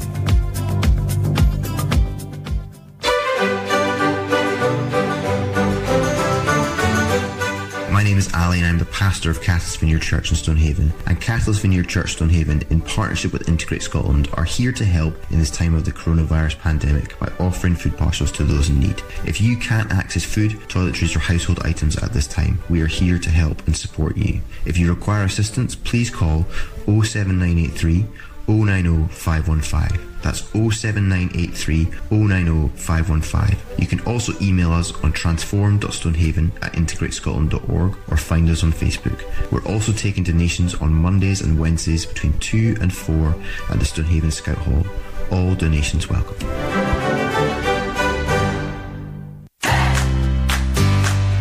[8.49, 10.91] Ali and I'm the pastor of Catalyst Vineyard Church in Stonehaven.
[11.05, 15.37] And Catalyst Vineyard Church Stonehaven, in partnership with Integrate Scotland, are here to help in
[15.37, 19.03] this time of the coronavirus pandemic by offering food parcels to those in need.
[19.23, 23.19] If you can't access food, toiletries or household items at this time, we are here
[23.19, 24.41] to help and support you.
[24.65, 26.47] If you require assistance, please call
[26.87, 28.03] 07983
[28.47, 30.08] 090 515.
[30.21, 33.57] That's 07983 090 515.
[33.77, 39.23] You can also email us on transform.stonehaven at integratescotland.org or find us on Facebook.
[39.51, 43.35] We're also taking donations on Mondays and Wednesdays between 2 and 4
[43.69, 44.85] at the Stonehaven Scout Hall.
[45.31, 46.37] All donations welcome.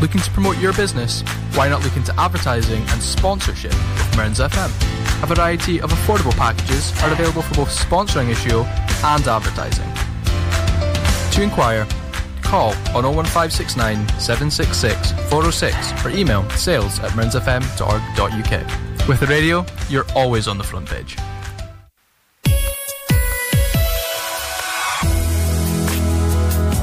[0.01, 1.23] Looking to promote your business?
[1.55, 4.98] Why not look into advertising and sponsorship with Mearns FM?
[5.21, 8.63] A variety of affordable packages are available for both sponsoring a show
[9.05, 9.93] and advertising.
[11.33, 11.87] To inquire,
[12.43, 19.09] call on 01569 766 406 or email sales at mearnsfm.org.uk.
[19.09, 21.17] With the radio, you're always on the front page.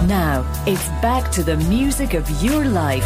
[0.08, 3.06] Now, it's back to the music of your life.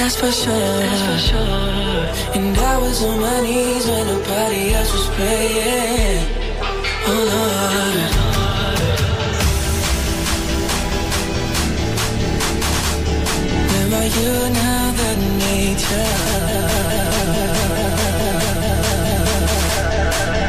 [0.00, 0.54] that's for sure.
[0.54, 2.04] That's for sure.
[2.34, 6.24] And I was on my knees when nobody else was praying.
[7.10, 7.96] Oh Lord.
[13.68, 16.16] Where are you now that nature?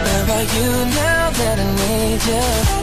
[0.05, 0.69] Where are you
[1.01, 2.80] now that I need you?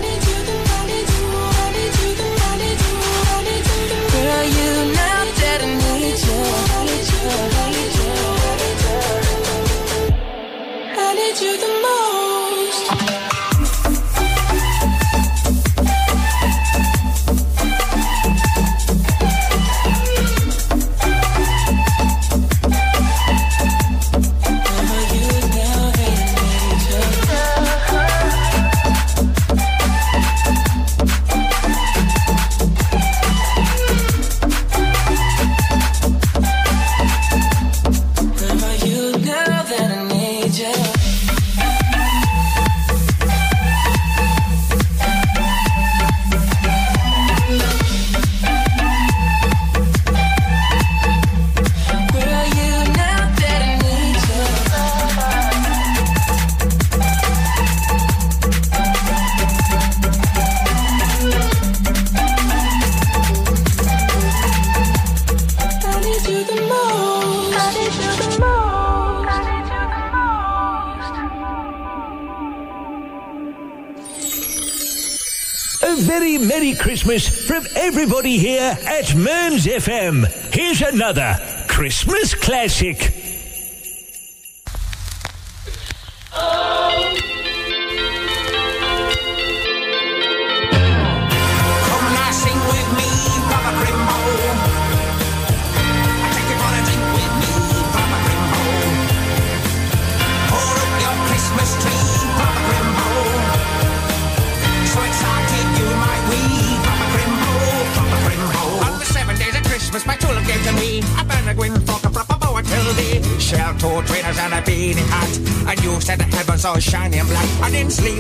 [78.37, 80.27] here at Mearns FM.
[80.53, 81.37] Here's another
[81.69, 83.18] Christmas classic.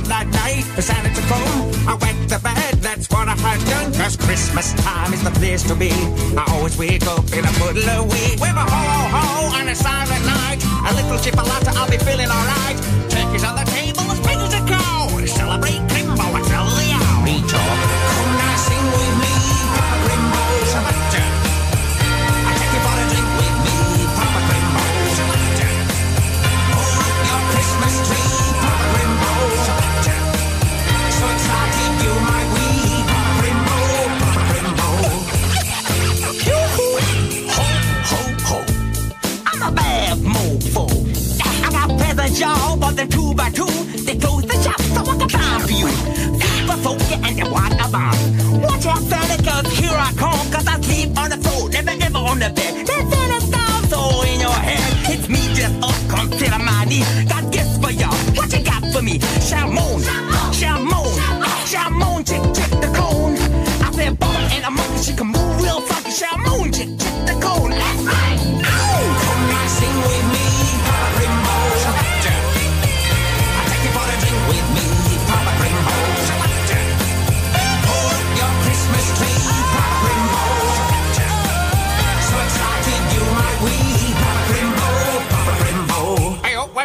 [0.08, 1.68] that night beside to come.
[1.86, 3.92] I went to bed, that's what I had done.
[3.94, 5.92] Cause Christmas time is the place to be.
[6.36, 8.36] I always wake up in a puddle of wee.
[8.40, 10.60] With a ho ho on a silent night.
[10.88, 11.62] A little chip a lot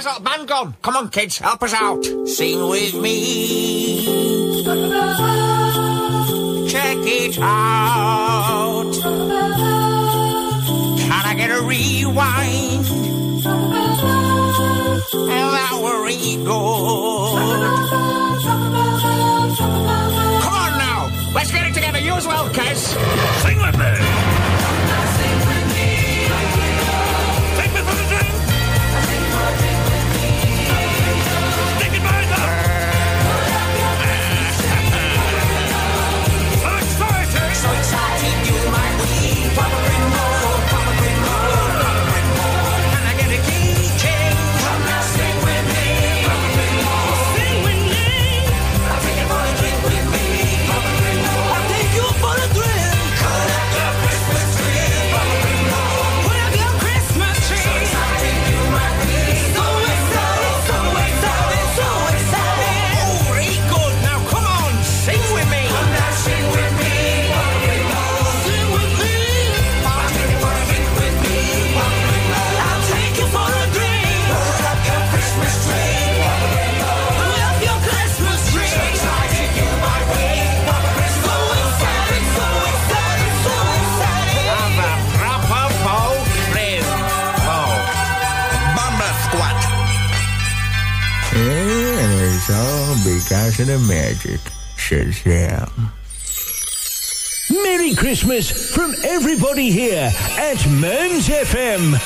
[0.04, 0.76] Where's that man gone?
[0.82, 2.04] Come on, kids, help us out.
[2.28, 4.04] Sing with me.
[6.68, 8.92] Check it out.
[11.00, 12.86] Can I get a rewind?
[15.16, 16.48] And that were good.
[20.44, 22.00] Come on now, let's get it together.
[22.00, 22.94] You as well, Kes.
[23.42, 24.43] Sing with me.
[93.34, 94.40] Magic.
[97.64, 101.98] Merry Christmas from everybody here at Mearns FM.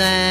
[0.00, 0.29] sand.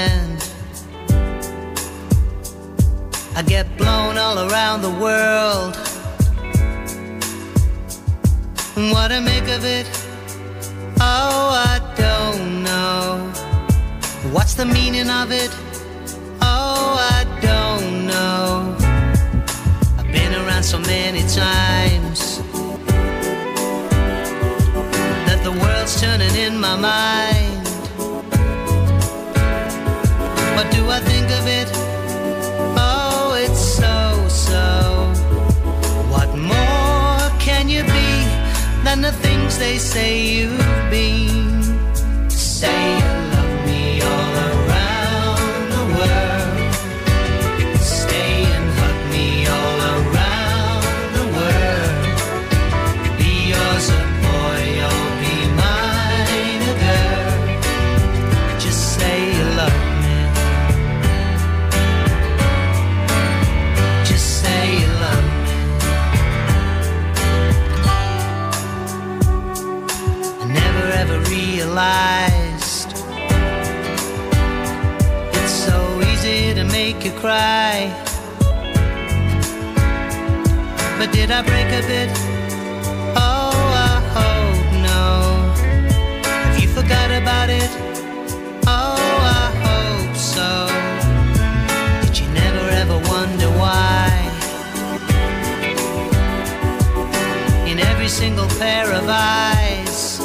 [98.59, 100.17] pair of eyes.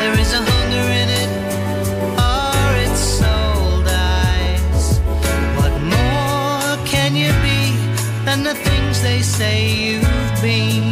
[0.00, 1.30] There is a hunger in it,
[2.32, 5.00] or its soul dies.
[5.58, 7.62] What more can you be
[8.26, 10.89] than the things they say you've been?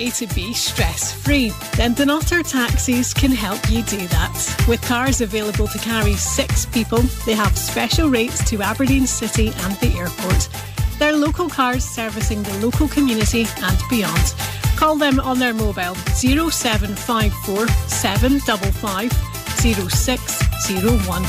[0.00, 4.64] A to B stress free, then Donato Taxis can help you do that.
[4.66, 9.74] With cars available to carry six people, they have special rates to Aberdeen City and
[9.76, 10.48] the airport.
[10.98, 14.34] They're local cars servicing the local community and beyond.
[14.74, 19.12] Call them on their mobile 0754 755
[19.60, 21.22] 0601.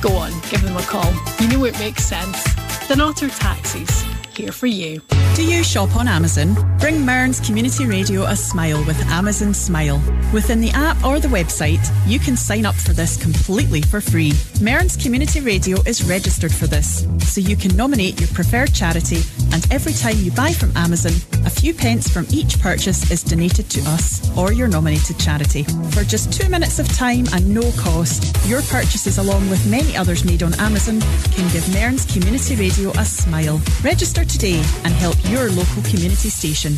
[0.00, 1.12] Go on, give them a call.
[1.40, 2.42] You know it makes sense.
[2.88, 4.02] The Otter Taxis,
[4.34, 5.02] here for you.
[5.34, 6.54] Do you shop on Amazon?
[6.78, 10.00] Bring Mearns Community Radio a smile with Amazon Smile.
[10.32, 14.32] Within the app or the website, you can sign up for this completely for free.
[14.60, 19.66] Mearns Community Radio is registered for this, so you can nominate your preferred charity, and
[19.72, 21.12] every time you buy from Amazon,
[21.44, 25.64] a few pence from each purchase is donated to us or your nominated charity.
[25.90, 30.24] For just two minutes of time and no cost, your purchases, along with many others
[30.24, 31.00] made on Amazon,
[31.32, 33.60] can give Mearns Community Radio a smile.
[33.82, 36.74] Register today and help your local community station.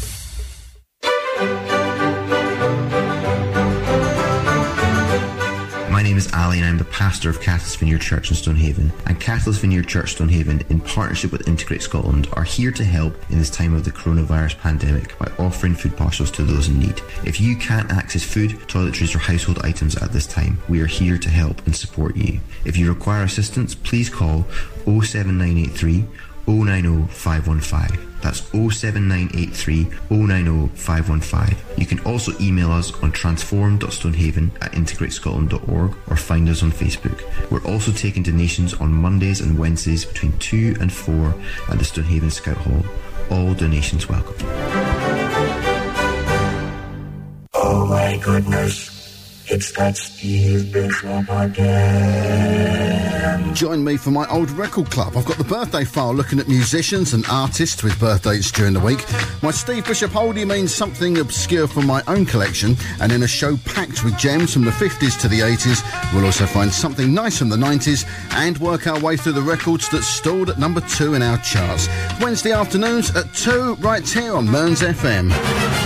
[5.90, 8.92] My name is Ali and I'm the pastor of Catalyst Vineyard Church in Stonehaven.
[9.06, 13.38] And Catalyst Vineyard Church Stonehaven, in partnership with Integrate Scotland, are here to help in
[13.38, 17.00] this time of the coronavirus pandemic by offering food parcels to those in need.
[17.24, 21.18] If you can't access food, toiletries or household items at this time, we are here
[21.18, 22.40] to help and support you.
[22.64, 24.46] If you require assistance, please call
[24.84, 26.04] 07983
[26.46, 28.06] 090 515.
[28.22, 31.56] That's 07983 090 515.
[31.76, 37.22] You can also email us on transform.stonehaven at integratescotland.org or find us on Facebook.
[37.50, 41.34] We're also taking donations on Mondays and Wednesdays between 2 and 4
[41.68, 42.84] at the Stonehaven Scout Hall.
[43.30, 44.36] All donations welcome.
[47.54, 48.94] Oh my goodness.
[49.48, 52.95] It's that Steve Bishop again.
[53.52, 55.16] Join me for my old record club.
[55.16, 59.04] I've got the birthday file looking at musicians and artists with birthdays during the week.
[59.42, 63.56] My Steve Bishop oldie means something obscure from my own collection, and in a show
[63.64, 65.82] packed with gems from the 50s to the 80s,
[66.14, 69.88] we'll also find something nice from the 90s and work our way through the records
[69.90, 71.88] that stalled at number two in our charts.
[72.20, 75.85] Wednesday afternoons at 2, right here on Mearns FM.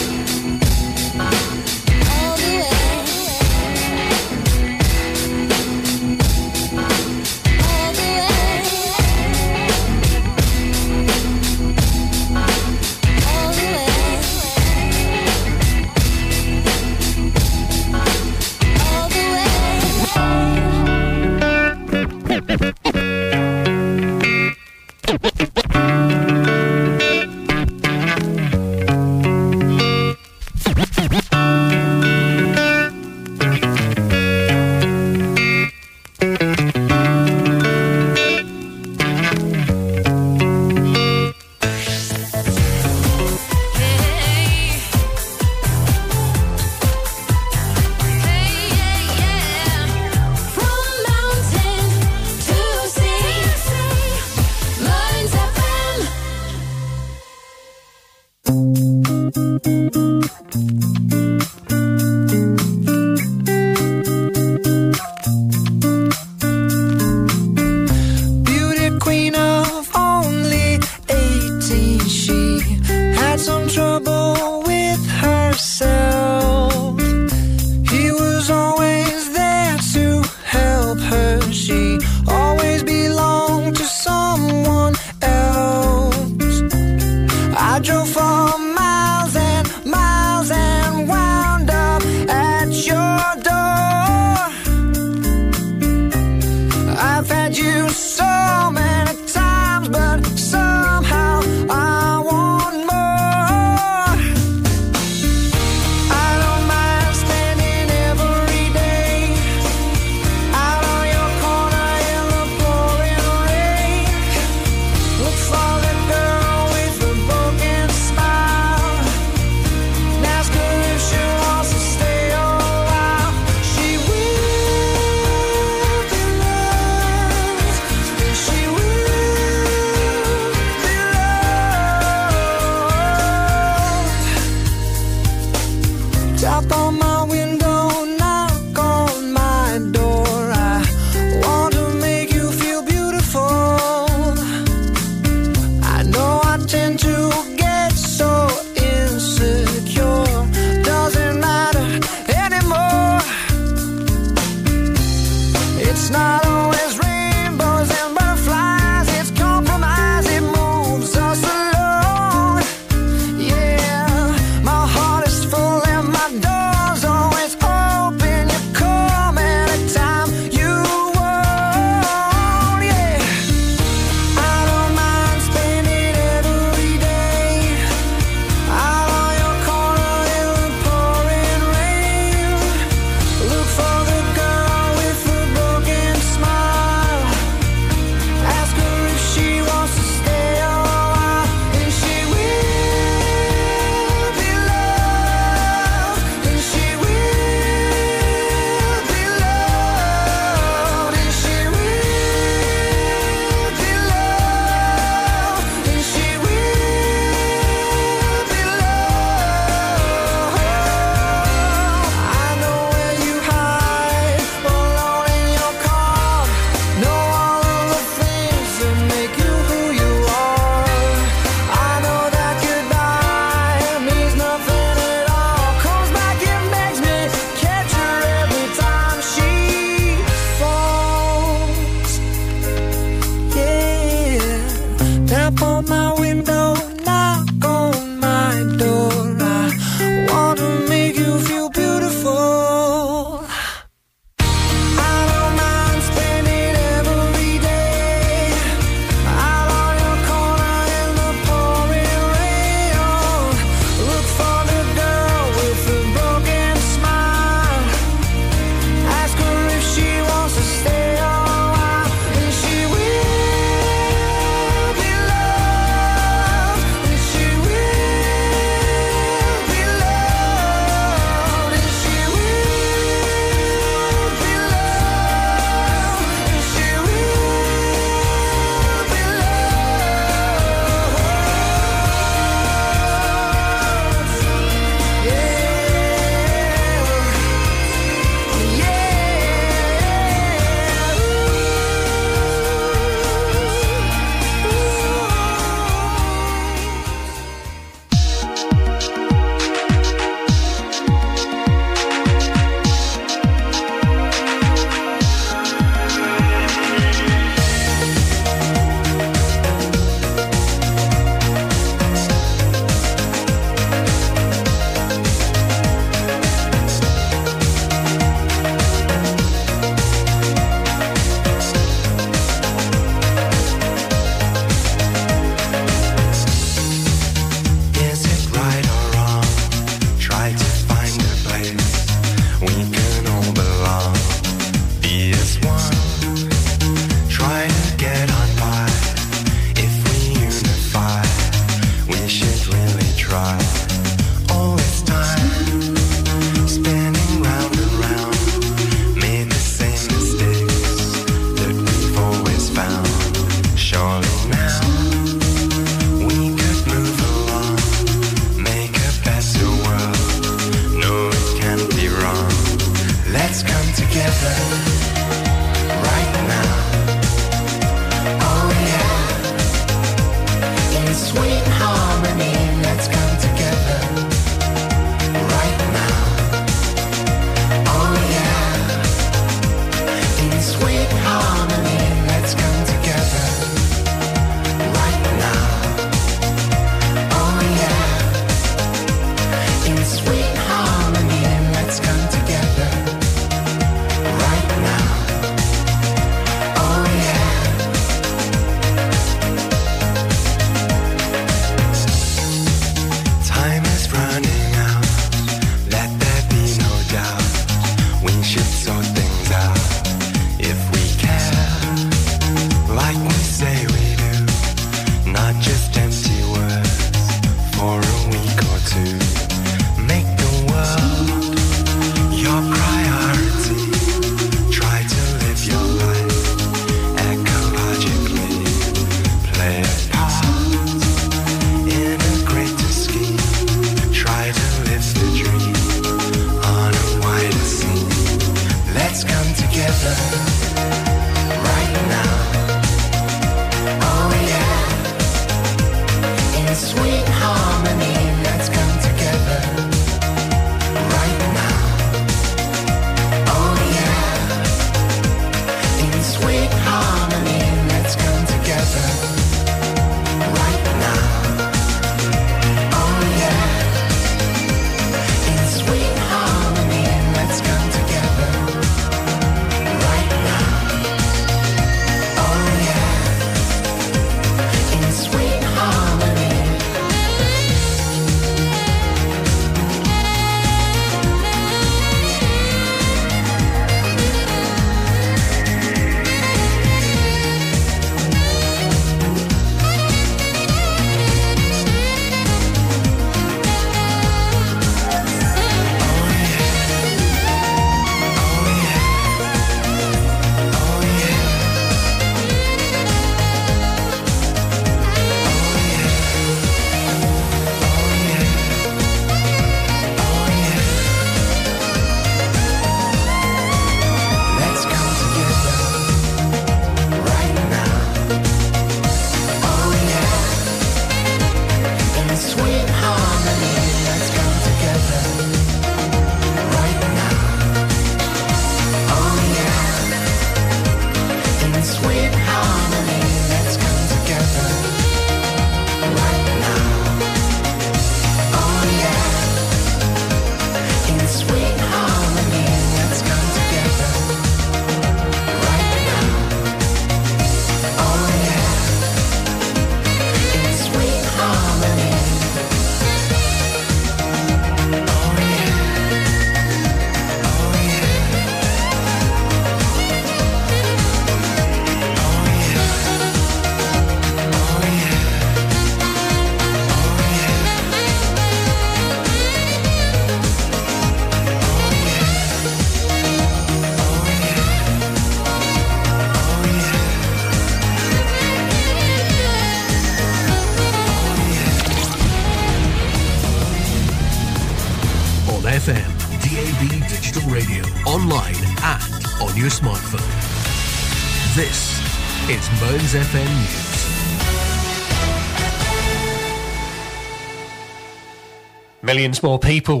[599.12, 600.00] Millions more people will